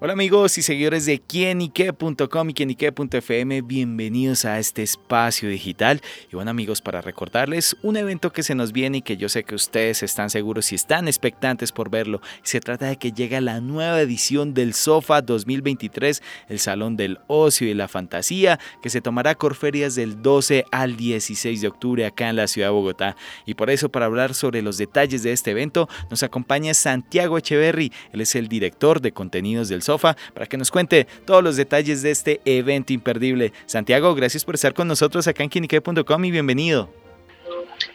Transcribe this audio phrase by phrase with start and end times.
[0.00, 6.00] Hola amigos y seguidores de quienique.com y quienique.fm, bienvenidos a este espacio digital.
[6.30, 9.42] Y bueno amigos, para recordarles un evento que se nos viene y que yo sé
[9.42, 12.20] que ustedes están seguros y están expectantes por verlo.
[12.44, 17.66] Se trata de que llega la nueva edición del SOFA 2023, el Salón del Ocio
[17.66, 22.36] y la Fantasía, que se tomará Corferias del 12 al 16 de octubre acá en
[22.36, 23.16] la ciudad de Bogotá.
[23.46, 27.92] Y por eso, para hablar sobre los detalles de este evento, nos acompaña Santiago Echeverry.
[28.12, 32.02] Él es el director de contenidos del Sofa, para que nos cuente todos los detalles
[32.02, 33.54] de este evento imperdible.
[33.64, 36.92] Santiago, gracias por estar con nosotros acá en quinique.com y bienvenido.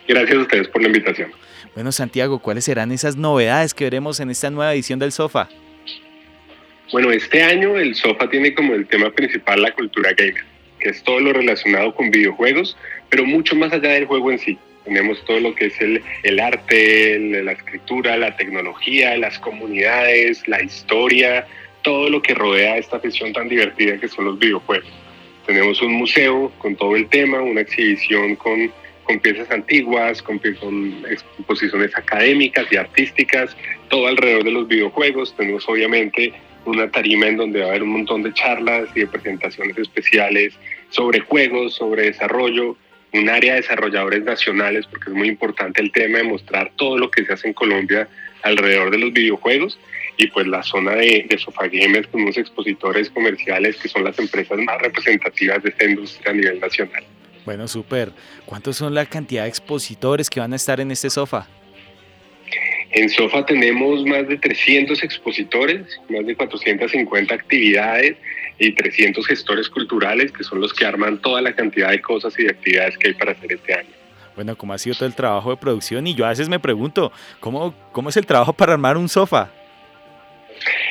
[0.08, 1.32] Gracias a ustedes por la invitación.
[1.76, 5.50] Bueno, Santiago, ¿cuáles serán esas novedades que veremos en esta nueva edición del Sofa?
[6.92, 10.44] Bueno, este año el Sofa tiene como el tema principal la cultura gamer,
[10.80, 12.76] que es todo lo relacionado con videojuegos,
[13.10, 14.58] pero mucho más allá del juego en sí.
[14.84, 20.62] Tenemos todo lo que es el, el arte, la escritura, la tecnología, las comunidades, la
[20.62, 21.48] historia,
[21.84, 24.90] todo lo que rodea esta afición tan divertida que son los videojuegos.
[25.46, 28.72] Tenemos un museo con todo el tema, una exhibición con,
[29.04, 33.56] con piezas antiguas, con, con, exposiciones académicas y artísticas,
[33.90, 35.36] todo alrededor de los videojuegos.
[35.36, 36.34] Tenemos obviamente
[36.66, 40.54] una tarima en donde va a haber un montón de charlas y de presentaciones especiales
[40.90, 42.78] sobre juegos, sobre desarrollo,
[43.12, 47.12] un área de desarrolladores nacionales, porque es muy importante el tema de mostrar todo lo
[47.12, 48.08] que se hace en Colombia
[48.44, 49.78] alrededor de los videojuegos
[50.18, 54.18] y pues la zona de, de Sofá Gamers con unos expositores comerciales que son las
[54.20, 57.04] empresas más representativas de esta industria a nivel nacional.
[57.46, 58.12] Bueno, súper.
[58.46, 61.48] ¿Cuántos son la cantidad de expositores que van a estar en este sofá?
[62.92, 68.18] En SOFA tenemos más de 300 expositores, más de 450 actividades
[68.60, 72.44] y 300 gestores culturales que son los que arman toda la cantidad de cosas y
[72.44, 73.90] de actividades que hay para hacer este año.
[74.36, 76.06] Bueno, ¿cómo ha sido todo el trabajo de producción?
[76.06, 79.52] Y yo a veces me pregunto, ¿cómo, cómo es el trabajo para armar un sofá?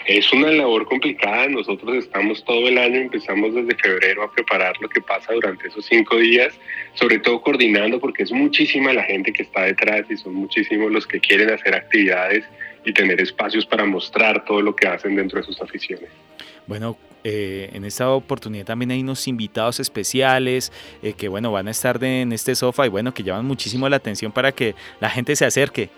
[0.07, 1.49] Es una labor complicada.
[1.49, 5.85] Nosotros estamos todo el año, empezamos desde febrero a preparar lo que pasa durante esos
[5.85, 6.53] cinco días,
[6.95, 11.07] sobre todo coordinando porque es muchísima la gente que está detrás y son muchísimos los
[11.07, 12.45] que quieren hacer actividades
[12.85, 16.11] y tener espacios para mostrar todo lo que hacen dentro de sus aficiones.
[16.67, 21.71] Bueno, eh, en esta oportunidad también hay unos invitados especiales eh, que bueno van a
[21.71, 25.09] estar de, en este sofá y bueno que llaman muchísimo la atención para que la
[25.09, 25.89] gente se acerque.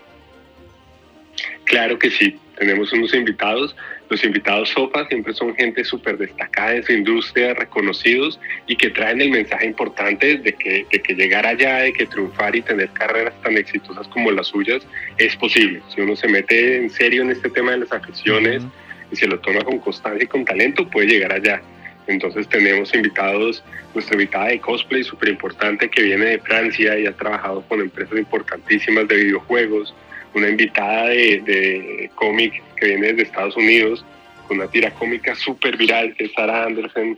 [1.63, 3.75] Claro que sí, tenemos unos invitados.
[4.09, 9.19] Los invitados SOFA siempre son gente súper destacada en su industria, reconocidos y que traen
[9.19, 13.33] el mensaje importante de que, de que llegar allá, de que triunfar y tener carreras
[13.41, 14.85] tan exitosas como las suyas
[15.17, 15.81] es posible.
[15.93, 18.61] Si uno se mete en serio en este tema de las aficiones
[19.11, 21.61] y se lo toma con constancia y con talento, puede llegar allá.
[22.07, 23.63] Entonces tenemos invitados,
[23.95, 28.17] nuestra invitada de cosplay súper importante que viene de Francia y ha trabajado con empresas
[28.19, 29.95] importantísimas de videojuegos
[30.35, 34.05] una invitada de, de cómic que viene desde Estados Unidos,
[34.47, 37.17] con una tira cómica súper viral que es Sarah Anderson.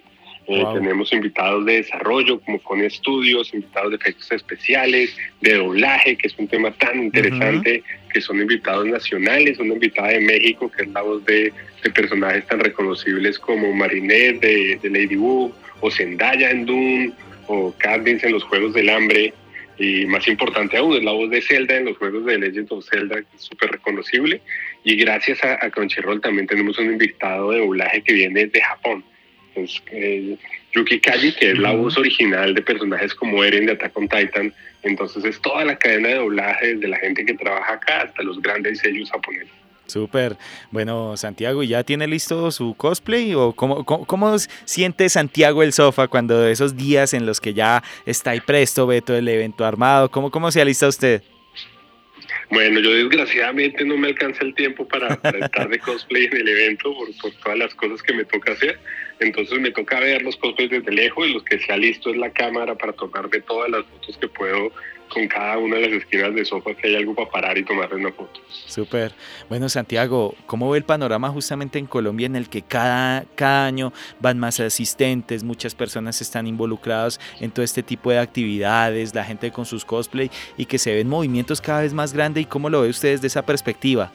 [0.50, 6.28] Eh, tenemos invitados de desarrollo como Fone Studios, invitados de efectos especiales, de doblaje, que
[6.28, 7.83] es un tema tan interesante,
[8.13, 11.51] que son invitados nacionales, una invitada de México, que es la voz de,
[11.84, 17.11] de personajes tan reconocibles como Marinette de, de Ladybug, o Zendaya en Doom,
[17.47, 19.34] o Cadence en los Juegos del Hambre
[19.78, 22.88] y más importante aún es la voz de Zelda en los juegos de Legend of
[22.90, 24.42] Zelda, que es súper reconocible.
[24.84, 29.04] Y gracias a, a, Crunchyroll también tenemos un invitado de doblaje que viene de Japón.
[29.56, 30.38] Es, eh,
[30.74, 34.54] Yuki Kaji, que es la voz original de personajes como Eren de Attack on Titan.
[34.84, 38.42] Entonces es toda la cadena de doblaje, desde la gente que trabaja acá hasta los
[38.42, 39.66] grandes sellos japoneses.
[39.88, 40.38] Súper.
[40.72, 43.34] Bueno, Santiago, ¿ya tiene listo su cosplay?
[43.34, 47.84] ¿O cómo, cómo, cómo, siente Santiago el sofá cuando esos días en los que ya
[48.06, 50.12] está ahí presto, ve todo el evento armado?
[50.12, 51.24] ¿Cómo, cómo se alista usted?
[52.50, 56.47] Bueno, yo desgraciadamente no me alcanza el tiempo para, para estar de cosplay en el
[56.47, 58.80] evento por, por, todas las cosas que me toca hacer.
[59.20, 62.32] Entonces me toca ver los cosplays desde lejos y los que sea listo es la
[62.32, 64.72] cámara para tomarme todas las fotos que puedo
[65.08, 67.96] con cada una de las esquinas de sofá que hay algo para parar y tomarle
[67.98, 68.40] una foto.
[68.68, 69.14] Súper.
[69.50, 73.94] Bueno, Santiago, ¿cómo ve el panorama justamente en Colombia en el que cada, cada año
[74.20, 79.52] van más asistentes, muchas personas están involucradas en todo este tipo de actividades, la gente
[79.52, 82.44] con sus cosplay y que se ven movimientos cada vez más grandes?
[82.44, 84.12] ¿Y cómo lo ve usted desde esa perspectiva?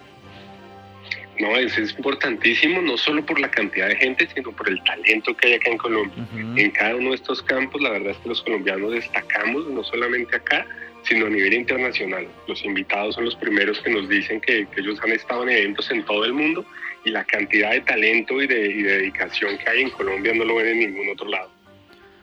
[1.41, 5.35] No, es, es, importantísimo, no solo por la cantidad de gente, sino por el talento
[5.37, 6.15] que hay acá en Colombia.
[6.19, 6.61] Uh -huh.
[6.61, 10.37] En cada uno de estos campos, la verdad es que los colombianos destacamos, no solamente
[10.37, 10.67] acá,
[11.03, 12.27] sino a nivel internacional.
[12.47, 15.91] Los invitados son los primeros que nos dicen que, que ellos han estado en eventos
[15.91, 16.65] en todo el mundo
[17.05, 20.45] y la cantidad de talento y de, y de dedicación que hay en Colombia no
[20.45, 21.51] lo ven en ningún otro lado.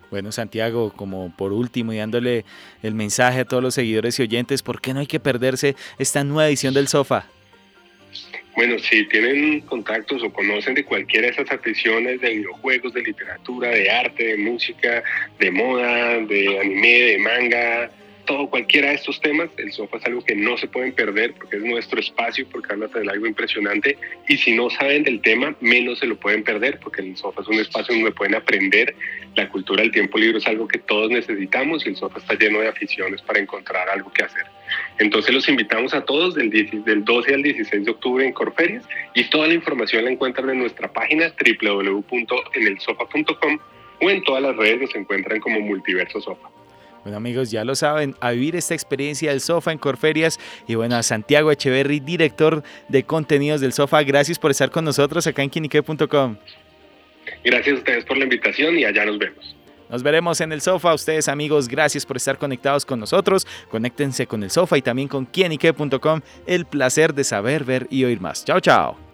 [0.09, 2.45] Bueno, Santiago, como por último y dándole
[2.81, 6.23] el mensaje a todos los seguidores y oyentes, ¿por qué no hay que perderse esta
[6.23, 7.27] nueva edición del Sofá?
[8.55, 13.69] Bueno, si tienen contactos o conocen de cualquiera de esas aficiones de videojuegos, de literatura,
[13.69, 15.03] de arte, de música,
[15.39, 17.91] de moda, de anime, de manga,
[18.29, 21.57] todo, cualquiera de estos temas, el sofá es algo que no se pueden perder porque
[21.57, 23.97] es nuestro espacio, porque van a tener algo impresionante.
[24.27, 27.47] Y si no saben del tema, menos se lo pueden perder porque el sofá es
[27.47, 28.93] un espacio donde pueden aprender.
[29.35, 32.59] La cultura del tiempo libre es algo que todos necesitamos y el sofá está lleno
[32.59, 34.45] de aficiones para encontrar algo que hacer.
[34.99, 38.83] Entonces los invitamos a todos del, del 12 al 16 de octubre en Corferias
[39.15, 43.59] y toda la información la encuentran en nuestra página www.enelsofa.com
[44.01, 46.49] o en todas las redes nos encuentran como Multiverso Sofa.
[47.03, 50.37] Bueno amigos, ya lo saben, a vivir esta experiencia del Sofa en Corferias
[50.67, 55.25] y bueno, a Santiago Echeverry, director de contenidos del Sofa, gracias por estar con nosotros
[55.25, 56.35] acá en quinique.com.
[57.43, 59.55] Gracias a ustedes por la invitación y allá nos vemos.
[59.89, 60.93] Nos veremos en el sofá.
[60.93, 63.45] Ustedes amigos, gracias por estar conectados con nosotros.
[63.69, 66.21] Conéctense con el sofá y también con quienique.com.
[66.45, 68.45] El placer de saber, ver y oír más.
[68.45, 69.08] Chao, chao.